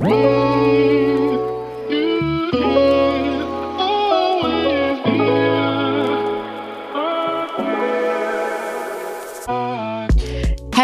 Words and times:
네. 0.00 0.49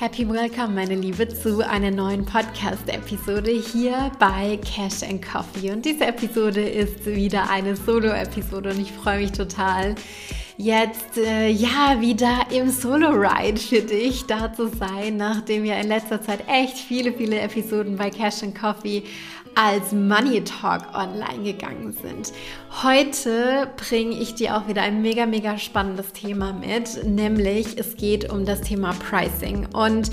Happy 0.00 0.26
Welcome, 0.26 0.68
meine 0.68 0.94
Liebe, 0.94 1.28
zu 1.28 1.60
einer 1.60 1.90
neuen 1.90 2.24
Podcast-Episode 2.24 3.50
hier 3.50 4.10
bei 4.18 4.58
Cash 4.64 5.02
and 5.02 5.20
Coffee. 5.20 5.72
Und 5.72 5.84
diese 5.84 6.06
Episode 6.06 6.66
ist 6.66 7.04
wieder 7.04 7.50
eine 7.50 7.76
Solo-Episode 7.76 8.70
und 8.70 8.80
ich 8.80 8.92
freue 8.92 9.18
mich 9.18 9.32
total, 9.32 9.94
jetzt 10.62 11.16
äh, 11.16 11.48
ja 11.48 12.00
wieder 12.00 12.46
im 12.50 12.70
Solo-Ride 12.70 13.58
für 13.58 13.80
dich 13.80 14.26
da 14.26 14.52
zu 14.52 14.68
sein, 14.68 15.16
nachdem 15.16 15.62
wir 15.62 15.78
in 15.78 15.88
letzter 15.88 16.20
Zeit 16.20 16.40
echt 16.48 16.76
viele, 16.76 17.12
viele 17.12 17.40
Episoden 17.40 17.96
bei 17.96 18.10
Cash 18.10 18.42
and 18.42 18.54
Coffee 18.54 19.04
als 19.54 19.92
Money 19.92 20.44
Talk 20.44 20.82
online 20.94 21.44
gegangen 21.44 21.92
sind. 21.92 22.32
Heute 22.82 23.68
bringe 23.76 24.12
ich 24.12 24.34
dir 24.34 24.56
auch 24.56 24.68
wieder 24.68 24.82
ein 24.82 25.00
mega, 25.00 25.24
mega 25.24 25.56
spannendes 25.56 26.12
Thema 26.12 26.52
mit, 26.52 27.04
nämlich 27.04 27.78
es 27.78 27.96
geht 27.96 28.30
um 28.30 28.44
das 28.44 28.60
Thema 28.60 28.92
Pricing. 28.92 29.66
Und 29.72 30.10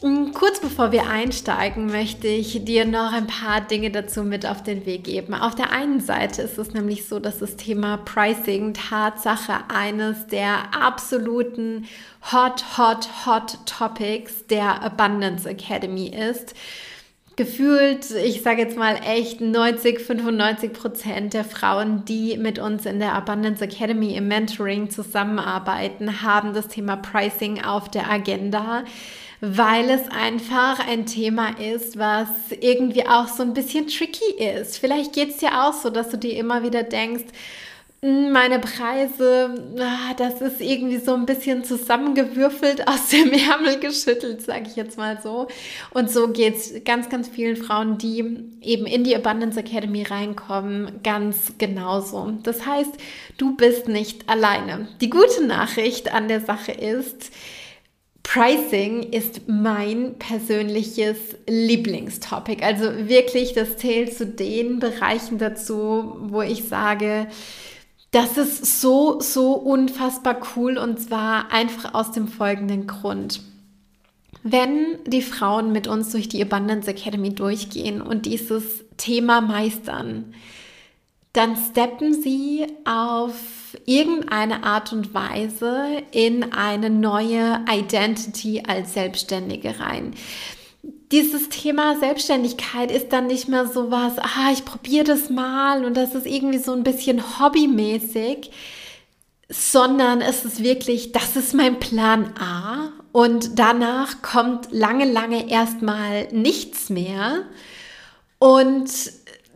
Kurz 0.00 0.60
bevor 0.60 0.92
wir 0.92 1.08
einsteigen, 1.08 1.86
möchte 1.86 2.28
ich 2.28 2.64
dir 2.64 2.84
noch 2.84 3.12
ein 3.12 3.26
paar 3.26 3.60
Dinge 3.60 3.90
dazu 3.90 4.22
mit 4.22 4.46
auf 4.46 4.62
den 4.62 4.86
Weg 4.86 5.02
geben. 5.02 5.34
Auf 5.34 5.56
der 5.56 5.72
einen 5.72 5.98
Seite 5.98 6.42
ist 6.42 6.56
es 6.56 6.72
nämlich 6.72 7.08
so, 7.08 7.18
dass 7.18 7.40
das 7.40 7.56
Thema 7.56 7.96
Pricing 7.96 8.74
Tatsache 8.74 9.54
eines 9.66 10.28
der 10.28 10.72
absoluten 10.72 11.88
Hot, 12.30 12.78
Hot, 12.78 13.08
Hot 13.26 13.58
Topics 13.66 14.46
der 14.46 14.84
Abundance 14.84 15.48
Academy 15.48 16.06
ist 16.06 16.54
gefühlt, 17.34 18.10
ich 18.10 18.42
sage 18.42 18.62
jetzt 18.62 18.76
mal 18.76 18.96
echt 19.06 19.40
90, 19.40 20.00
95 20.00 20.72
Prozent 20.72 21.34
der 21.34 21.44
Frauen, 21.44 22.04
die 22.04 22.36
mit 22.36 22.58
uns 22.58 22.84
in 22.84 22.98
der 22.98 23.14
Abundance 23.14 23.62
Academy 23.62 24.16
im 24.16 24.26
Mentoring 24.26 24.90
zusammenarbeiten, 24.90 26.22
haben 26.22 26.52
das 26.52 26.66
Thema 26.66 26.96
Pricing 26.96 27.62
auf 27.62 27.88
der 27.88 28.10
Agenda, 28.10 28.82
weil 29.40 29.88
es 29.90 30.08
einfach 30.10 30.86
ein 30.86 31.06
Thema 31.06 31.58
ist, 31.58 31.98
was 31.98 32.28
irgendwie 32.60 33.06
auch 33.06 33.28
so 33.28 33.42
ein 33.42 33.54
bisschen 33.54 33.86
tricky 33.86 34.34
ist. 34.38 34.78
Vielleicht 34.78 35.12
geht 35.12 35.30
es 35.30 35.36
dir 35.36 35.64
auch 35.64 35.72
so, 35.72 35.90
dass 35.90 36.08
du 36.08 36.18
dir 36.18 36.36
immer 36.36 36.62
wieder 36.62 36.82
denkst, 36.82 37.26
meine 38.00 38.60
Preise, 38.60 39.52
ah, 39.80 40.14
das 40.16 40.40
ist 40.40 40.60
irgendwie 40.60 40.98
so 40.98 41.14
ein 41.14 41.26
bisschen 41.26 41.64
zusammengewürfelt 41.64 42.86
aus 42.86 43.08
dem 43.08 43.32
Ärmel 43.50 43.80
geschüttelt, 43.80 44.40
sage 44.40 44.66
ich 44.68 44.76
jetzt 44.76 44.98
mal 44.98 45.18
so. 45.20 45.48
Und 45.90 46.08
so 46.08 46.28
geht 46.28 46.54
es 46.54 46.84
ganz, 46.84 47.08
ganz 47.08 47.26
vielen 47.26 47.56
Frauen, 47.56 47.98
die 47.98 48.18
eben 48.62 48.86
in 48.86 49.02
die 49.02 49.16
Abundance 49.16 49.58
Academy 49.58 50.04
reinkommen, 50.04 51.00
ganz 51.02 51.54
genauso. 51.58 52.34
Das 52.44 52.64
heißt, 52.64 52.92
du 53.36 53.56
bist 53.56 53.88
nicht 53.88 54.28
alleine. 54.28 54.86
Die 55.00 55.10
gute 55.10 55.44
Nachricht 55.44 56.12
an 56.14 56.28
der 56.28 56.40
Sache 56.40 56.70
ist, 56.72 57.32
Pricing 58.30 59.04
ist 59.04 59.48
mein 59.48 60.18
persönliches 60.18 61.16
Lieblingstopic. 61.48 62.62
Also 62.62 63.08
wirklich, 63.08 63.54
das 63.54 63.78
zählt 63.78 64.12
zu 64.12 64.26
den 64.26 64.80
Bereichen 64.80 65.38
dazu, 65.38 66.14
wo 66.20 66.42
ich 66.42 66.64
sage, 66.64 67.28
das 68.10 68.36
ist 68.36 68.82
so, 68.82 69.18
so 69.22 69.54
unfassbar 69.54 70.42
cool 70.54 70.76
und 70.76 71.00
zwar 71.00 71.50
einfach 71.52 71.94
aus 71.94 72.12
dem 72.12 72.28
folgenden 72.28 72.86
Grund. 72.86 73.40
Wenn 74.42 74.98
die 75.06 75.22
Frauen 75.22 75.72
mit 75.72 75.86
uns 75.86 76.10
durch 76.10 76.28
die 76.28 76.42
Abundance 76.42 76.90
Academy 76.90 77.34
durchgehen 77.34 78.02
und 78.02 78.26
dieses 78.26 78.84
Thema 78.98 79.40
meistern, 79.40 80.34
dann 81.32 81.56
steppen 81.56 82.20
sie 82.20 82.66
auf 82.84 83.34
irgendeine 83.84 84.64
Art 84.64 84.92
und 84.92 85.14
Weise 85.14 86.02
in 86.10 86.52
eine 86.52 86.90
neue 86.90 87.64
Identity 87.70 88.62
als 88.66 88.94
Selbstständige 88.94 89.78
rein. 89.78 90.14
Dieses 91.12 91.48
Thema 91.48 91.96
Selbstständigkeit 91.98 92.90
ist 92.90 93.12
dann 93.12 93.26
nicht 93.26 93.48
mehr 93.48 93.66
so 93.66 93.90
was, 93.90 94.18
ah, 94.18 94.52
ich 94.52 94.64
probiere 94.64 95.04
das 95.04 95.30
mal 95.30 95.84
und 95.84 95.96
das 95.96 96.14
ist 96.14 96.26
irgendwie 96.26 96.58
so 96.58 96.72
ein 96.72 96.84
bisschen 96.84 97.22
hobbymäßig, 97.38 98.50
sondern 99.48 100.20
es 100.20 100.44
ist 100.44 100.62
wirklich, 100.62 101.12
das 101.12 101.36
ist 101.36 101.54
mein 101.54 101.80
Plan 101.80 102.34
A 102.38 102.92
und 103.12 103.58
danach 103.58 104.20
kommt 104.20 104.68
lange, 104.70 105.10
lange 105.10 105.50
erstmal 105.50 106.28
nichts 106.32 106.90
mehr. 106.90 107.44
Und 108.38 108.90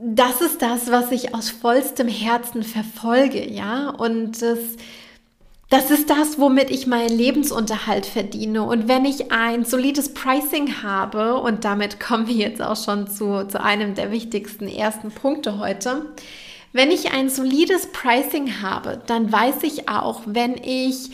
das 0.04 0.40
ist 0.40 0.60
das, 0.62 0.90
was 0.90 1.12
ich 1.12 1.34
aus 1.34 1.50
vollstem 1.50 2.08
Herzen 2.08 2.62
verfolge, 2.62 3.48
ja, 3.48 3.90
und 3.90 4.42
das 4.42 4.58
das 5.72 5.90
ist 5.90 6.10
das, 6.10 6.38
womit 6.38 6.70
ich 6.70 6.86
meinen 6.86 7.16
Lebensunterhalt 7.16 8.04
verdiene. 8.04 8.62
Und 8.62 8.88
wenn 8.88 9.06
ich 9.06 9.32
ein 9.32 9.64
solides 9.64 10.12
Pricing 10.12 10.82
habe, 10.82 11.38
und 11.38 11.64
damit 11.64 11.98
kommen 11.98 12.26
wir 12.26 12.34
jetzt 12.34 12.60
auch 12.60 12.76
schon 12.76 13.08
zu, 13.08 13.48
zu 13.48 13.58
einem 13.58 13.94
der 13.94 14.10
wichtigsten 14.10 14.68
ersten 14.68 15.10
Punkte 15.10 15.58
heute, 15.58 16.12
wenn 16.74 16.90
ich 16.90 17.12
ein 17.14 17.30
solides 17.30 17.90
Pricing 17.90 18.60
habe, 18.60 19.00
dann 19.06 19.32
weiß 19.32 19.62
ich 19.62 19.88
auch, 19.88 20.20
wenn 20.26 20.58
ich 20.62 21.08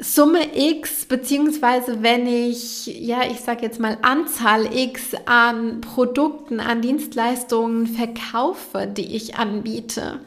Summe 0.00 0.56
X, 0.56 1.06
beziehungsweise 1.06 2.02
wenn 2.02 2.26
ich, 2.28 2.86
ja, 2.86 3.28
ich 3.28 3.40
sage 3.40 3.62
jetzt 3.62 3.80
mal 3.80 3.98
Anzahl 4.02 4.72
X 4.72 5.14
an 5.26 5.80
Produkten, 5.80 6.60
an 6.60 6.82
Dienstleistungen 6.82 7.86
verkaufe, 7.86 8.86
die 8.86 9.16
ich 9.16 9.36
anbiete, 9.36 10.20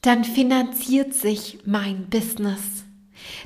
dann 0.00 0.24
finanziert 0.24 1.12
sich 1.12 1.58
mein 1.66 2.06
Business. 2.08 2.84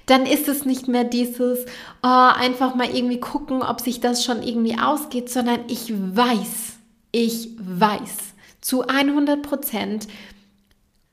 Dann 0.07 0.25
ist 0.25 0.47
es 0.47 0.65
nicht 0.65 0.87
mehr 0.87 1.03
dieses, 1.03 1.67
oh, 2.05 2.07
einfach 2.07 2.77
mal 2.77 2.95
irgendwie 2.95 3.19
gucken, 3.19 3.63
ob 3.63 3.81
sich 3.81 3.99
das 3.99 4.25
schon 4.25 4.41
irgendwie 4.41 4.79
ausgeht, 4.79 5.31
sondern 5.31 5.61
ich 5.67 5.93
weiß, 5.93 6.75
ich 7.11 7.49
weiß 7.59 8.19
zu 8.61 8.87
100 8.87 9.43
Prozent, 9.43 10.07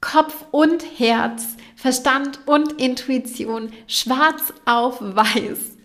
Kopf 0.01 0.45
und 0.51 0.83
Herz, 0.97 1.55
Verstand 1.75 2.39
und 2.47 2.73
Intuition, 2.73 3.71
schwarz 3.87 4.53
auf 4.65 4.97
weiß, 4.99 5.77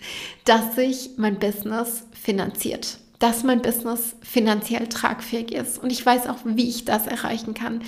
dass 0.44 0.74
sich 0.74 1.10
mein 1.16 1.38
Business 1.38 2.06
finanziert 2.12 2.98
dass 3.18 3.44
mein 3.44 3.62
Business 3.62 4.14
finanziell 4.22 4.88
tragfähig 4.88 5.52
ist. 5.52 5.78
Und 5.78 5.90
ich 5.90 6.04
weiß 6.04 6.26
auch, 6.26 6.38
wie 6.44 6.68
ich 6.68 6.84
das 6.84 7.06
erreichen 7.06 7.54
kann. 7.54 7.82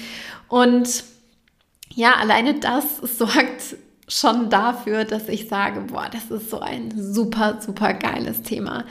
Und 0.49 1.05
ja, 1.95 2.15
alleine 2.15 2.55
das 2.55 2.97
sorgt 3.19 3.77
schon 4.09 4.51
dafür, 4.51 5.05
dass 5.05 5.29
ich 5.29 5.49
sage, 5.49 5.81
boah, 5.81 6.09
das 6.11 6.31
ist 6.31 6.51
so 6.51 6.61
ein 6.61 6.93
super, 6.97 7.59
super 7.61 7.93
geiles 7.95 8.43
Thema. 8.43 8.85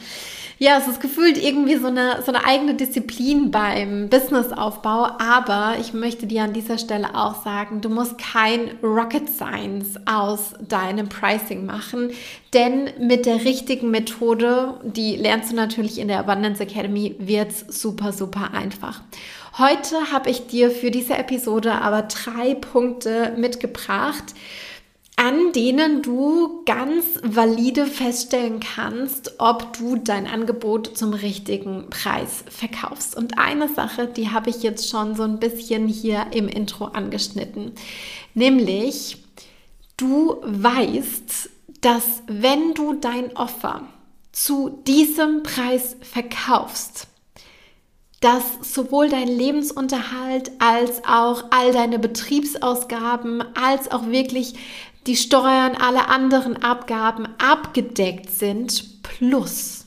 Ja, 0.59 0.79
es 0.79 0.87
ist 0.87 1.01
gefühlt 1.01 1.37
irgendwie 1.37 1.75
so 1.75 1.85
eine, 1.85 2.23
so 2.25 2.31
eine 2.31 2.43
eigene 2.43 2.73
Disziplin 2.73 3.51
beim 3.51 4.09
Businessaufbau, 4.09 5.07
aber 5.19 5.75
ich 5.79 5.93
möchte 5.93 6.25
dir 6.25 6.43
an 6.43 6.53
dieser 6.53 6.79
Stelle 6.79 7.13
auch 7.13 7.43
sagen, 7.43 7.81
du 7.81 7.89
musst 7.89 8.17
kein 8.17 8.71
Rocket 8.81 9.29
Science 9.29 9.99
aus 10.07 10.55
deinem 10.67 11.09
Pricing 11.09 11.67
machen, 11.67 12.09
denn 12.55 12.89
mit 12.99 13.27
der 13.27 13.45
richtigen 13.45 13.91
Methode, 13.91 14.79
die 14.83 15.15
lernst 15.15 15.51
du 15.51 15.55
natürlich 15.55 15.99
in 15.99 16.07
der 16.07 16.19
Abundance 16.19 16.63
Academy, 16.63 17.15
wird's 17.19 17.65
super, 17.69 18.11
super 18.11 18.51
einfach. 18.53 19.01
Heute 19.59 20.11
habe 20.11 20.31
ich 20.31 20.47
dir 20.47 20.71
für 20.71 20.89
diese 20.89 21.15
Episode 21.15 21.73
aber 21.73 22.03
drei 22.03 22.55
Punkte 22.55 23.33
mitgebracht, 23.37 24.33
an 25.17 25.51
denen 25.51 26.03
du 26.03 26.63
ganz 26.65 27.03
valide 27.23 27.87
feststellen 27.87 28.59
kannst, 28.59 29.33
ob 29.39 29.73
du 29.73 29.95
dein 29.95 30.27
Angebot 30.27 30.95
zum 30.95 31.11
richtigen 31.11 31.89
Preis 31.89 32.43
verkaufst. 32.47 33.17
Und 33.17 33.39
eine 33.39 33.67
Sache, 33.67 34.07
die 34.07 34.29
habe 34.29 34.51
ich 34.51 34.61
jetzt 34.61 34.89
schon 34.89 35.15
so 35.15 35.23
ein 35.23 35.39
bisschen 35.39 35.87
hier 35.87 36.27
im 36.31 36.47
Intro 36.47 36.85
angeschnitten, 36.85 37.71
nämlich 38.35 39.17
du 39.97 40.37
weißt, 40.43 41.49
dass 41.81 42.21
wenn 42.27 42.75
du 42.75 42.93
dein 42.93 43.35
Offer 43.35 43.81
zu 44.31 44.81
diesem 44.85 45.41
Preis 45.41 45.97
verkaufst, 45.99 47.07
dass 48.19 48.43
sowohl 48.61 49.09
dein 49.09 49.27
Lebensunterhalt 49.27 50.51
als 50.59 51.03
auch 51.05 51.45
all 51.51 51.71
deine 51.71 51.99
Betriebsausgaben, 51.99 53.43
als 53.55 53.91
auch 53.91 54.07
wirklich 54.07 54.55
die 55.05 55.15
Steuern, 55.15 55.75
alle 55.75 56.07
anderen 56.09 56.57
Abgaben 56.57 57.27
abgedeckt 57.37 58.29
sind, 58.29 59.03
plus, 59.03 59.85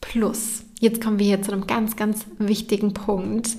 plus, 0.00 0.64
jetzt 0.80 1.02
kommen 1.02 1.18
wir 1.18 1.26
hier 1.26 1.42
zu 1.42 1.52
einem 1.52 1.66
ganz, 1.66 1.96
ganz 1.96 2.26
wichtigen 2.38 2.92
Punkt, 2.94 3.56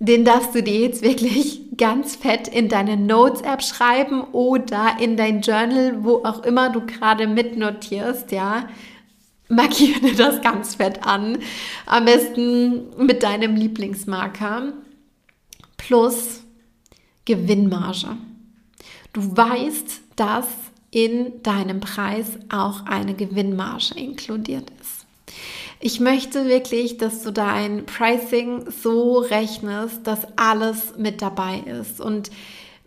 den 0.00 0.24
darfst 0.24 0.54
du 0.54 0.62
dir 0.62 0.80
jetzt 0.80 1.02
wirklich 1.02 1.76
ganz 1.76 2.16
fett 2.16 2.46
in 2.48 2.68
deine 2.68 2.96
Notes-App 2.96 3.62
schreiben 3.62 4.22
oder 4.32 4.96
in 5.00 5.16
dein 5.16 5.40
Journal, 5.40 6.04
wo 6.04 6.24
auch 6.24 6.44
immer 6.44 6.70
du 6.70 6.86
gerade 6.86 7.26
mitnotierst, 7.26 8.30
ja. 8.32 8.68
Markiere 9.48 10.14
das 10.16 10.42
ganz 10.42 10.74
fett 10.74 11.04
an. 11.04 11.38
Am 11.86 12.04
besten 12.04 12.90
mit 12.98 13.22
deinem 13.22 13.56
Lieblingsmarker. 13.56 14.72
Plus 15.76 16.42
Gewinnmarge. 17.24 18.16
Du 19.12 19.36
weißt, 19.36 20.00
dass 20.16 20.46
in 20.90 21.42
deinem 21.42 21.80
Preis 21.80 22.26
auch 22.48 22.86
eine 22.86 23.14
Gewinnmarge 23.14 23.94
inkludiert 23.96 24.70
ist. 24.80 25.06
Ich 25.80 26.00
möchte 26.00 26.46
wirklich, 26.46 26.98
dass 26.98 27.22
du 27.22 27.30
dein 27.30 27.86
Pricing 27.86 28.70
so 28.70 29.18
rechnest, 29.18 30.06
dass 30.06 30.26
alles 30.36 30.94
mit 30.96 31.22
dabei 31.22 31.58
ist. 31.58 32.00
Und 32.00 32.30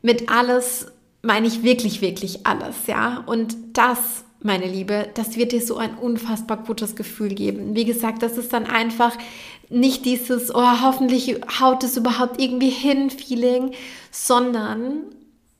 mit 0.01 0.29
alles 0.29 0.87
meine 1.21 1.47
ich 1.47 1.63
wirklich, 1.63 2.01
wirklich 2.01 2.45
alles, 2.45 2.87
ja. 2.87 3.23
Und 3.25 3.55
das, 3.73 4.25
meine 4.43 4.65
Liebe, 4.67 5.09
das 5.13 5.35
wird 5.35 5.51
dir 5.51 5.61
so 5.61 5.77
ein 5.77 5.95
unfassbar 5.95 6.57
gutes 6.57 6.95
Gefühl 6.95 7.29
geben. 7.29 7.75
Wie 7.75 7.85
gesagt, 7.85 8.23
das 8.23 8.37
ist 8.37 8.53
dann 8.53 8.65
einfach 8.65 9.15
nicht 9.69 10.05
dieses, 10.05 10.53
oh, 10.53 10.81
hoffentlich 10.81 11.39
haut 11.59 11.83
es 11.83 11.97
überhaupt 11.97 12.41
irgendwie 12.41 12.69
hin, 12.69 13.09
Feeling, 13.09 13.71
sondern 14.11 15.03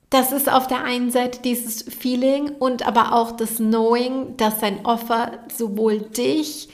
das 0.10 0.34
ist 0.34 0.52
auf 0.52 0.68
der 0.68 0.84
einen 0.84 1.10
Seite 1.10 1.40
dieses 1.42 1.84
Feeling 1.84 2.50
und 2.60 2.86
aber 2.86 3.14
auch 3.14 3.32
das 3.32 3.58
Knowing, 3.58 4.36
dass 4.36 4.60
dein 4.60 4.86
Offer 4.86 5.40
sowohl 5.56 6.00
dich, 6.00 6.68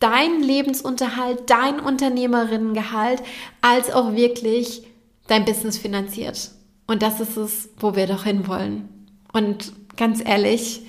dein 0.00 0.42
Lebensunterhalt, 0.42 1.48
dein 1.48 1.78
Unternehmerinnengehalt, 1.78 3.22
als 3.60 3.92
auch 3.92 4.14
wirklich 4.16 4.82
dein 5.28 5.44
Business 5.44 5.78
finanziert. 5.78 6.50
Und 6.88 7.02
das 7.02 7.20
ist 7.20 7.36
es, 7.36 7.68
wo 7.78 7.94
wir 7.94 8.08
doch 8.08 8.24
hinwollen. 8.24 8.88
Und 9.32 9.72
ganz 9.96 10.20
ehrlich, 10.24 10.82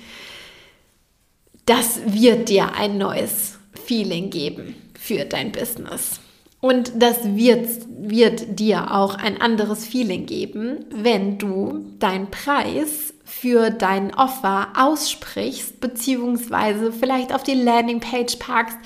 das 1.66 2.00
wird 2.06 2.48
dir 2.48 2.74
ein 2.74 2.98
neues 2.98 3.58
Feeling 3.84 4.30
geben 4.30 4.74
für 4.98 5.24
dein 5.24 5.52
Business. 5.52 6.20
Und 6.60 6.92
das 7.02 7.24
wird, 7.24 7.68
wird 7.98 8.60
dir 8.60 8.94
auch 8.94 9.16
ein 9.16 9.40
anderes 9.40 9.84
Feeling 9.84 10.26
geben, 10.26 10.84
wenn 10.90 11.36
du 11.36 11.84
deinen 11.98 12.30
Preis 12.30 13.12
für 13.24 13.70
dein 13.70 14.14
Offer 14.14 14.68
aussprichst, 14.76 15.80
beziehungsweise 15.80 16.92
vielleicht 16.92 17.34
auf 17.34 17.42
die 17.42 17.60
Landingpage 17.60 18.36
packst 18.36 18.78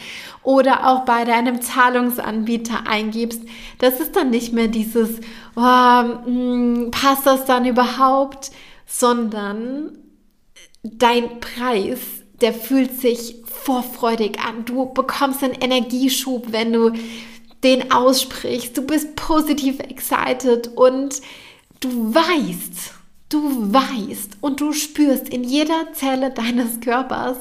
oder 0.42 0.88
auch 0.88 1.04
bei 1.04 1.24
deinem 1.24 1.60
Zahlungsanbieter 1.60 2.86
eingibst. 2.86 3.42
Das 3.78 4.00
ist 4.00 4.16
dann 4.16 4.30
nicht 4.30 4.54
mehr 4.54 4.68
dieses, 4.68 5.20
oh, 5.56 5.60
mh, 5.60 6.24
hm, 6.24 6.90
passt 6.92 7.26
das 7.26 7.44
dann 7.44 7.66
überhaupt, 7.66 8.52
sondern 8.86 9.98
dein 10.82 11.40
Preis, 11.40 11.98
der 12.40 12.52
fühlt 12.52 13.00
sich 13.00 13.36
vorfreudig 13.44 14.38
an. 14.40 14.64
Du 14.64 14.86
bekommst 14.92 15.42
einen 15.42 15.54
Energieschub, 15.54 16.52
wenn 16.52 16.72
du 16.72 16.92
den 17.64 17.90
aussprichst. 17.90 18.76
Du 18.76 18.82
bist 18.82 19.16
positiv 19.16 19.80
excited 19.80 20.68
und 20.76 21.20
du 21.80 22.14
weißt, 22.14 22.94
du 23.28 23.72
weißt 23.72 24.38
und 24.40 24.60
du 24.60 24.72
spürst 24.72 25.28
in 25.28 25.44
jeder 25.44 25.92
Zelle 25.92 26.30
deines 26.30 26.80
Körpers, 26.80 27.38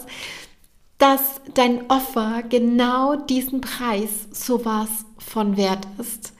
dass 0.97 1.41
dein 1.53 1.89
Offer 1.89 2.43
genau 2.49 3.15
diesen 3.15 3.61
Preis 3.61 4.27
sowas 4.31 4.89
von 5.17 5.57
wert 5.57 5.87
ist. 5.99 6.33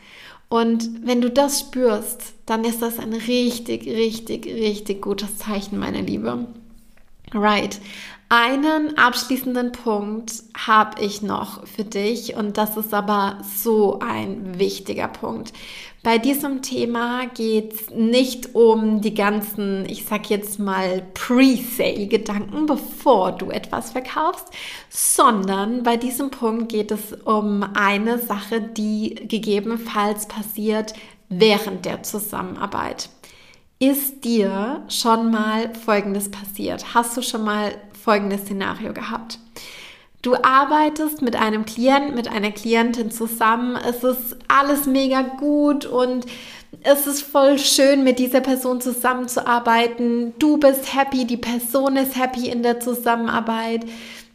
Und 0.47 1.05
wenn 1.05 1.21
du 1.21 1.29
das 1.29 1.59
spürst, 1.59 2.33
dann 2.45 2.63
ist 2.63 2.81
das 2.81 2.99
ein 2.99 3.13
richtig, 3.13 3.85
richtig, 3.87 4.45
richtig 4.45 5.01
gutes 5.01 5.37
Zeichen, 5.37 5.77
meine 5.77 6.01
Liebe. 6.01 6.47
Right. 7.33 7.79
Einen 8.27 8.97
abschließenden 8.97 9.71
Punkt 9.71 10.33
habe 10.57 10.99
ich 10.99 11.21
noch 11.21 11.67
für 11.67 11.83
dich 11.83 12.35
und 12.35 12.57
das 12.57 12.75
ist 12.75 12.91
aber 12.91 13.37
so 13.55 13.99
ein 13.99 14.57
wichtiger 14.57 15.07
Punkt. 15.07 15.53
Bei 16.01 16.17
diesem 16.17 16.63
Thema 16.63 17.27
geht 17.27 17.73
es 17.73 17.89
nicht 17.91 18.55
um 18.55 19.01
die 19.01 19.13
ganzen, 19.13 19.87
ich 19.87 20.05
sag 20.05 20.29
jetzt 20.29 20.59
mal, 20.59 21.03
Pre-Sale-Gedanken, 21.13 22.65
bevor 22.65 23.31
du 23.31 23.51
etwas 23.51 23.91
verkaufst, 23.91 24.47
sondern 24.89 25.83
bei 25.83 25.95
diesem 25.95 26.31
Punkt 26.31 26.69
geht 26.69 26.91
es 26.91 27.13
um 27.25 27.63
eine 27.75 28.17
Sache, 28.17 28.59
die 28.59 29.15
gegebenenfalls 29.27 30.27
passiert 30.27 30.93
während 31.29 31.85
der 31.85 32.01
Zusammenarbeit. 32.01 33.09
Ist 33.79 34.23
dir 34.23 34.83
schon 34.87 35.31
mal 35.31 35.73
Folgendes 35.75 36.31
passiert? 36.31 36.93
Hast 36.93 37.17
du 37.17 37.21
schon 37.21 37.43
mal 37.43 37.73
folgendes 38.03 38.41
Szenario 38.41 38.93
gehabt? 38.93 39.37
Du 40.21 40.35
arbeitest 40.35 41.21
mit 41.21 41.35
einem 41.35 41.65
Klienten, 41.65 42.15
mit 42.15 42.29
einer 42.29 42.51
Klientin 42.51 43.11
zusammen. 43.11 43.75
Es 43.75 44.03
ist 44.03 44.37
alles 44.47 44.85
mega 44.85 45.21
gut 45.21 45.85
und 45.85 46.25
es 46.83 47.05
ist 47.05 47.21
voll 47.21 47.59
schön, 47.59 48.03
mit 48.03 48.17
dieser 48.17 48.41
Person 48.41 48.79
zusammenzuarbeiten. 48.79 50.33
Du 50.39 50.57
bist 50.57 50.95
happy, 50.95 51.25
die 51.25 51.37
Person 51.37 51.97
ist 51.97 52.15
happy 52.17 52.47
in 52.47 52.63
der 52.63 52.79
Zusammenarbeit 52.79 53.85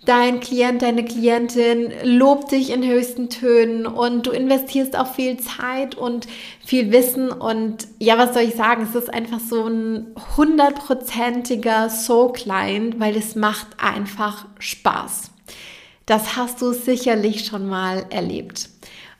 dein 0.04 0.40
Klient, 0.40 0.82
deine 0.82 1.04
Klientin 1.04 1.92
lobt 2.02 2.52
dich 2.52 2.70
in 2.70 2.86
höchsten 2.86 3.28
Tönen 3.28 3.86
und 3.86 4.26
du 4.26 4.30
investierst 4.30 4.96
auch 4.96 5.14
viel 5.14 5.38
Zeit 5.38 5.94
und 5.94 6.26
viel 6.64 6.90
Wissen 6.90 7.30
und 7.30 7.86
ja, 7.98 8.16
was 8.16 8.34
soll 8.34 8.44
ich 8.44 8.54
sagen, 8.54 8.86
es 8.88 8.94
ist 8.94 9.12
einfach 9.12 9.40
so 9.40 9.66
ein 9.66 10.14
hundertprozentiger 10.36 11.90
Soul-Client, 11.90 12.98
weil 12.98 13.16
es 13.16 13.34
macht 13.34 13.66
einfach 13.78 14.46
Spaß. 14.58 15.30
Das 16.06 16.36
hast 16.36 16.60
du 16.62 16.72
sicherlich 16.72 17.44
schon 17.44 17.68
mal 17.68 18.06
erlebt. 18.10 18.70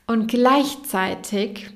Und 0.07 0.27
gleichzeitig 0.27 1.69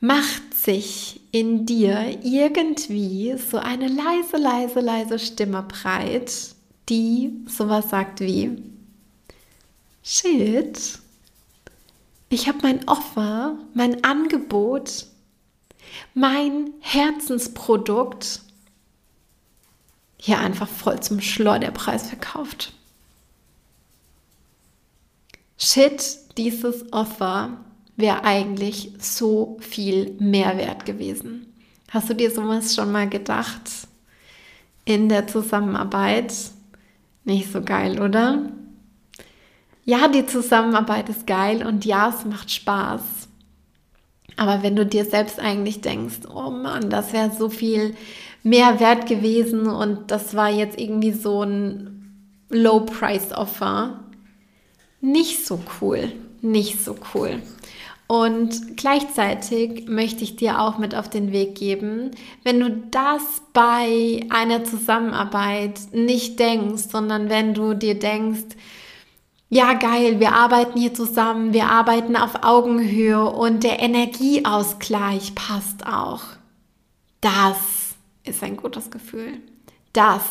macht 0.00 0.54
sich 0.54 1.20
in 1.32 1.64
dir 1.64 2.18
irgendwie 2.22 3.36
so 3.38 3.56
eine 3.56 3.86
leise, 3.86 4.36
leise, 4.36 4.80
leise 4.80 5.18
Stimme 5.18 5.62
breit, 5.66 6.32
die 6.90 7.32
sowas 7.46 7.88
sagt 7.88 8.20
wie, 8.20 8.62
Shit, 10.02 10.98
ich 12.28 12.48
habe 12.48 12.58
mein 12.62 12.88
Offer, 12.88 13.58
mein 13.74 14.02
Angebot, 14.02 15.06
mein 16.14 16.72
Herzensprodukt 16.80 18.40
hier 20.16 20.38
einfach 20.38 20.68
voll 20.68 21.00
zum 21.00 21.20
Schleuderpreis 21.20 22.08
verkauft. 22.08 22.72
Shit, 25.56 26.18
dieses 26.36 26.92
Offer 26.92 27.58
wäre 27.96 28.24
eigentlich 28.24 28.92
so 28.98 29.58
viel 29.60 30.16
Mehrwert 30.18 30.86
gewesen. 30.86 31.52
Hast 31.90 32.08
du 32.08 32.14
dir 32.14 32.30
sowas 32.30 32.74
schon 32.74 32.92
mal 32.92 33.08
gedacht 33.08 33.60
in 34.84 35.08
der 35.08 35.26
Zusammenarbeit? 35.26 36.32
Nicht 37.24 37.52
so 37.52 37.62
geil, 37.62 38.00
oder? 38.00 38.50
Ja, 39.84 40.08
die 40.08 40.26
Zusammenarbeit 40.26 41.08
ist 41.08 41.26
geil 41.26 41.66
und 41.66 41.84
ja, 41.84 42.08
es 42.08 42.24
macht 42.24 42.50
Spaß. 42.50 43.28
Aber 44.36 44.62
wenn 44.62 44.76
du 44.76 44.86
dir 44.86 45.04
selbst 45.04 45.38
eigentlich 45.38 45.80
denkst, 45.80 46.20
oh 46.32 46.50
Mann, 46.50 46.88
das 46.90 47.12
wäre 47.12 47.30
so 47.30 47.50
viel 47.50 47.94
mehr 48.42 48.80
wert 48.80 49.06
gewesen 49.06 49.66
und 49.66 50.10
das 50.10 50.34
war 50.34 50.48
jetzt 50.48 50.78
irgendwie 50.78 51.12
so 51.12 51.42
ein 51.42 52.40
Low-Price-Offer, 52.48 54.00
nicht 55.00 55.46
so 55.46 55.60
cool, 55.80 56.12
nicht 56.40 56.82
so 56.84 56.96
cool. 57.14 57.42
Und 58.10 58.76
gleichzeitig 58.76 59.86
möchte 59.86 60.24
ich 60.24 60.34
dir 60.34 60.60
auch 60.60 60.78
mit 60.78 60.96
auf 60.96 61.08
den 61.08 61.30
Weg 61.30 61.54
geben, 61.54 62.10
wenn 62.42 62.58
du 62.58 62.68
das 62.90 63.22
bei 63.52 64.26
einer 64.30 64.64
Zusammenarbeit 64.64 65.78
nicht 65.92 66.40
denkst, 66.40 66.88
sondern 66.90 67.28
wenn 67.28 67.54
du 67.54 67.74
dir 67.74 67.96
denkst, 67.96 68.56
ja 69.48 69.74
geil, 69.74 70.18
wir 70.18 70.32
arbeiten 70.32 70.80
hier 70.80 70.92
zusammen, 70.92 71.52
wir 71.52 71.66
arbeiten 71.66 72.16
auf 72.16 72.42
Augenhöhe 72.42 73.30
und 73.30 73.62
der 73.62 73.78
Energieausgleich 73.78 75.36
passt 75.36 75.86
auch. 75.86 76.22
Das 77.20 77.94
ist 78.24 78.42
ein 78.42 78.56
gutes 78.56 78.90
Gefühl. 78.90 79.34
Das 79.92 80.24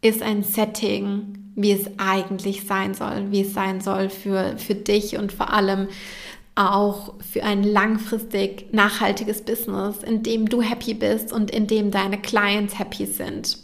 ist 0.00 0.22
ein 0.22 0.44
Setting, 0.44 1.50
wie 1.56 1.72
es 1.72 1.90
eigentlich 1.98 2.66
sein 2.68 2.94
soll, 2.94 3.32
wie 3.32 3.40
es 3.40 3.52
sein 3.52 3.80
soll 3.80 4.10
für, 4.10 4.56
für 4.58 4.76
dich 4.76 5.18
und 5.18 5.32
vor 5.32 5.52
allem 5.52 5.88
auch 6.54 7.14
für 7.20 7.42
ein 7.42 7.62
langfristig 7.62 8.72
nachhaltiges 8.72 9.42
Business, 9.42 10.02
in 10.02 10.22
dem 10.22 10.48
du 10.48 10.60
happy 10.60 10.94
bist 10.94 11.32
und 11.32 11.50
in 11.50 11.66
dem 11.66 11.90
deine 11.90 12.18
Clients 12.18 12.78
happy 12.78 13.06
sind. 13.06 13.58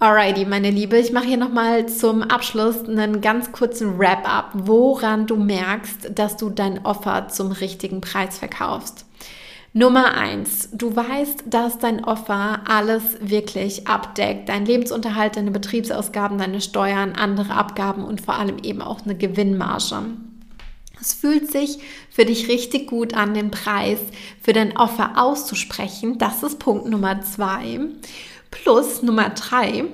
Alrighty, 0.00 0.44
meine 0.44 0.70
Liebe, 0.70 0.96
ich 0.96 1.10
mache 1.10 1.26
hier 1.26 1.36
nochmal 1.36 1.88
zum 1.88 2.22
Abschluss 2.22 2.88
einen 2.88 3.20
ganz 3.20 3.50
kurzen 3.50 3.98
Wrap-up, 3.98 4.50
woran 4.54 5.26
du 5.26 5.34
merkst, 5.34 6.12
dass 6.14 6.36
du 6.36 6.50
dein 6.50 6.84
Offer 6.86 7.26
zum 7.28 7.50
richtigen 7.50 8.00
Preis 8.00 8.38
verkaufst. 8.38 9.06
Nummer 9.72 10.14
eins, 10.14 10.70
du 10.72 10.94
weißt, 10.94 11.44
dass 11.46 11.78
dein 11.78 12.04
Offer 12.04 12.60
alles 12.68 13.18
wirklich 13.20 13.88
abdeckt. 13.88 14.48
Dein 14.48 14.64
Lebensunterhalt, 14.64 15.36
deine 15.36 15.50
Betriebsausgaben, 15.50 16.38
deine 16.38 16.60
Steuern, 16.60 17.12
andere 17.12 17.54
Abgaben 17.54 18.04
und 18.04 18.20
vor 18.20 18.34
allem 18.34 18.58
eben 18.62 18.82
auch 18.82 19.04
eine 19.04 19.16
Gewinnmarge. 19.16 20.04
Es 21.00 21.14
fühlt 21.14 21.50
sich 21.50 21.78
für 22.10 22.24
dich 22.24 22.48
richtig 22.48 22.88
gut 22.88 23.14
an, 23.14 23.34
den 23.34 23.50
Preis 23.50 23.98
für 24.42 24.52
dein 24.52 24.76
Offer 24.76 25.12
auszusprechen. 25.16 26.18
Das 26.18 26.42
ist 26.42 26.58
Punkt 26.58 26.86
Nummer 26.86 27.22
zwei. 27.22 27.80
Plus 28.50 29.02
Nummer 29.02 29.30
drei, 29.30 29.84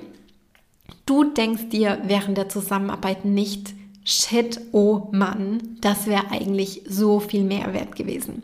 du 1.05 1.25
denkst 1.25 1.69
dir 1.69 1.99
während 2.05 2.37
der 2.37 2.49
Zusammenarbeit 2.49 3.25
nicht, 3.25 3.73
shit, 4.05 4.61
oh 4.71 5.07
Mann, 5.11 5.77
das 5.81 6.05
wäre 6.05 6.31
eigentlich 6.31 6.83
so 6.87 7.19
viel 7.19 7.43
Mehrwert 7.43 7.95
gewesen. 7.95 8.43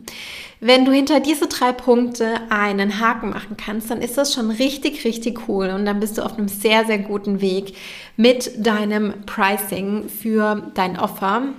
Wenn 0.60 0.84
du 0.84 0.92
hinter 0.92 1.20
diese 1.20 1.46
drei 1.46 1.72
Punkte 1.72 2.34
einen 2.50 3.00
Haken 3.00 3.30
machen 3.30 3.56
kannst, 3.56 3.90
dann 3.90 4.02
ist 4.02 4.18
das 4.18 4.34
schon 4.34 4.50
richtig, 4.50 5.04
richtig 5.04 5.48
cool 5.48 5.70
und 5.70 5.86
dann 5.86 6.00
bist 6.00 6.18
du 6.18 6.22
auf 6.22 6.36
einem 6.36 6.48
sehr, 6.48 6.84
sehr 6.84 6.98
guten 6.98 7.40
Weg 7.40 7.74
mit 8.16 8.64
deinem 8.64 9.24
Pricing 9.24 10.08
für 10.08 10.70
dein 10.74 10.98
Offer. 10.98 11.54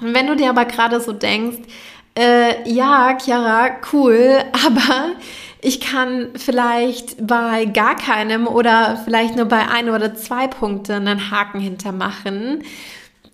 Wenn 0.00 0.26
du 0.26 0.36
dir 0.36 0.50
aber 0.50 0.64
gerade 0.64 1.00
so 1.00 1.12
denkst, 1.12 1.58
äh, 2.16 2.68
ja, 2.70 3.16
Chiara, 3.18 3.76
cool, 3.92 4.42
aber 4.52 5.12
ich 5.60 5.80
kann 5.80 6.28
vielleicht 6.36 7.26
bei 7.26 7.64
gar 7.66 7.96
keinem 7.96 8.46
oder 8.46 9.00
vielleicht 9.04 9.36
nur 9.36 9.46
bei 9.46 9.68
ein 9.68 9.90
oder 9.90 10.14
zwei 10.14 10.46
Punkten 10.46 11.08
einen 11.08 11.30
Haken 11.30 11.60
hintermachen, 11.60 12.62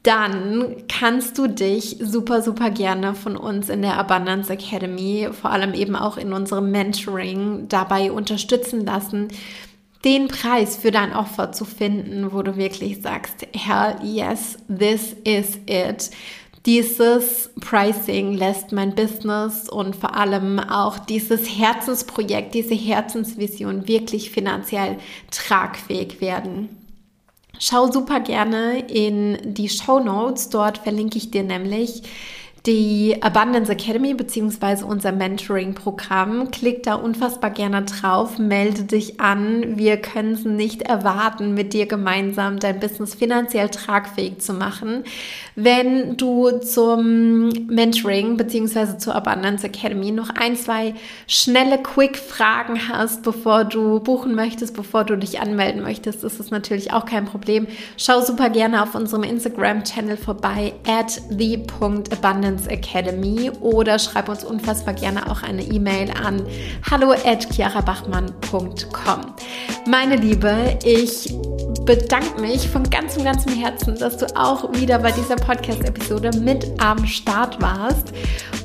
dann 0.03 0.77
kannst 0.89 1.39
du 1.39 1.47
dich 1.47 1.99
super, 2.01 2.43
super 2.43 2.71
gerne 2.71 3.15
von 3.15 3.37
uns 3.37 3.69
in 3.69 3.83
der 3.83 3.99
Abundance 3.99 4.53
Academy, 4.53 5.29
vor 5.31 5.51
allem 5.51 5.75
eben 5.75 5.95
auch 5.95 6.17
in 6.17 6.33
unserem 6.33 6.73
Mentoring, 6.73 7.67
dabei 7.69 8.11
unterstützen 8.11 8.85
lassen, 8.85 9.29
den 10.05 10.27
Preis 10.27 10.77
für 10.77 10.91
dein 10.91 11.15
Offer 11.15 11.53
zu 11.53 11.65
finden, 11.65 12.33
wo 12.33 12.43
du 12.43 12.57
wirklich 12.57 13.01
sagst, 13.01 13.47
Hell 13.55 13.95
yes, 14.03 14.59
this 14.69 15.15
is 15.25 15.61
it 15.67 16.11
dieses 16.67 17.51
Pricing 17.61 18.35
lässt 18.35 18.73
mein 18.73 18.95
Business 18.95 19.69
und 19.69 19.97
vor 19.97 20.15
allem 20.17 20.61
auch 20.61 20.99
dieses 20.99 21.59
Herzensprojekt, 21.59 22.55
diese 22.55 22.75
Herzensvision 22.75 23.89
wirklich 23.89 24.31
finanziell 24.31 24.99
tragfähig 25.31 26.21
werden. 26.21 26.69
Schau 27.59 27.91
super 27.91 28.21
gerne 28.21 28.79
in 28.89 29.55
die 29.55 29.69
Show 29.69 30.01
Notes, 30.01 30.49
dort 30.51 30.79
verlinke 30.79 31.19
ich 31.19 31.31
dir 31.31 31.43
nämlich 31.43 32.03
die 32.67 33.17
Abundance 33.21 33.73
Academy 33.73 34.15
beziehungsweise 34.15 34.87
unser 34.87 35.11
Mentoring-Programm. 35.11 36.53
Klick 36.53 36.85
da 36.85 36.95
unfassbar 36.95 37.51
gerne 37.51 37.83
drauf, 37.83 38.39
melde 38.39 38.85
dich 38.85 39.19
an. 39.19 39.77
Wir 39.77 39.97
können 39.97 40.35
es 40.35 40.45
nicht 40.45 40.83
erwarten, 40.83 41.55
mit 41.55 41.73
dir 41.73 41.87
gemeinsam 41.87 42.61
dein 42.61 42.79
Business 42.79 43.17
finanziell 43.17 43.69
tragfähig 43.69 44.39
zu 44.39 44.53
machen. 44.53 45.03
Wenn 45.57 46.17
du 46.17 46.51
zum 46.61 47.49
Mentoring 47.67 48.37
beziehungsweise 48.37 48.97
zur 48.97 49.17
Abundance 49.17 49.67
Academy 49.67 50.13
noch 50.13 50.31
ein, 50.31 50.55
zwei 50.55 50.95
schnelle 51.27 51.79
Quick-Fragen 51.79 52.89
hast, 52.89 53.25
bevor 53.25 53.65
du 53.65 53.99
buchen 53.99 54.37
möchtest, 54.37 54.77
bevor 54.77 55.03
du 55.03 55.17
dich 55.19 55.41
anmelden 55.41 55.83
möchtest, 55.83 56.23
ist 56.23 56.39
es 56.39 56.53
natürlich 56.53 56.93
auch 56.93 57.07
kein 57.07 57.25
Problem. 57.25 57.67
Schau 57.97 58.21
super 58.21 58.51
gerne 58.51 58.85
auf 58.85 58.95
unserem 58.95 59.25
Instagram-Channel 59.25 60.17
vorbei 60.17 60.75
at 60.87 61.21
the.abundance 61.29 62.52
Finance 62.53 62.69
Academy 62.69 63.51
oder 63.61 63.99
schreib 63.99 64.29
uns 64.29 64.45
unfassbar 64.45 64.95
gerne 64.95 65.31
auch 65.31 65.43
eine 65.43 65.63
E-Mail 65.63 66.11
an 66.11 66.43
hallo 66.91 67.13
at. 67.13 67.49
Meine 69.87 70.17
Liebe, 70.17 70.79
ich 70.85 71.35
bedanke 71.85 72.41
mich 72.41 72.69
von 72.69 72.89
ganzem, 72.89 73.25
ganzem 73.25 73.55
Herzen, 73.55 73.99
dass 73.99 74.17
du 74.19 74.27
auch 74.37 74.73
wieder 74.75 74.99
bei 74.99 75.13
dieser 75.13 75.37
Podcast-Episode 75.37 76.31
mit 76.41 76.67
am 76.81 77.07
Start 77.07 77.61
warst. 77.61 78.13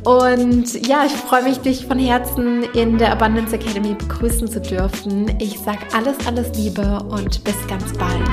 Und 0.04 0.86
ja, 0.88 1.06
ich 1.06 1.14
freue 1.14 1.44
mich, 1.44 1.60
dich 1.60 1.86
von 1.86 2.00
Herzen 2.00 2.64
in 2.74 2.98
der 2.98 3.12
Abundance 3.12 3.56
Academy 3.56 3.94
begrüßen 3.94 4.48
zu 4.48 4.62
dürfen. 4.62 5.36
Ich 5.40 5.60
sage 5.60 5.80
alles, 5.94 6.16
alles 6.26 6.58
Liebe 6.58 7.00
und 7.10 7.44
bis 7.44 7.56
ganz 7.68 7.86
bald. 7.98 8.28